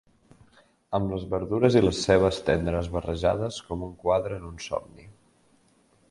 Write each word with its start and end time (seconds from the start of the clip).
Amb 0.99 1.11
les 1.15 1.25
verdures 1.33 1.75
i 1.81 1.83
les 1.83 1.99
cebes 2.07 2.39
tendres 2.47 2.89
barrejades 2.95 3.59
com 3.67 3.83
un 3.89 3.91
quadre 4.05 4.39
en 4.41 4.47
un 4.49 4.57
somni. 4.69 5.07